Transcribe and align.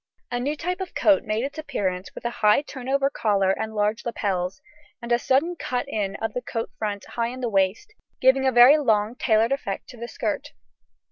A 0.31 0.39
new 0.39 0.55
type 0.57 0.81
of 0.81 0.95
coat 0.95 1.25
made 1.25 1.43
its 1.43 1.59
appearance 1.59 2.09
with 2.15 2.25
a 2.25 2.31
high 2.41 2.63
turn 2.63 2.89
over 2.89 3.07
collar 3.07 3.51
and 3.51 3.75
large 3.75 4.03
lapels, 4.03 4.59
and 4.99 5.11
a 5.11 5.19
sudden 5.19 5.55
cut 5.55 5.87
in 5.87 6.15
of 6.15 6.33
the 6.33 6.41
coat 6.41 6.71
front 6.79 7.05
high 7.09 7.27
in 7.27 7.41
the 7.41 7.47
waist, 7.49 7.93
giving 8.19 8.47
a 8.47 8.51
very 8.51 8.79
long 8.79 9.13
tailed 9.13 9.51
effect 9.51 9.87
to 9.89 9.97
the 9.99 10.07
skirt. 10.07 10.53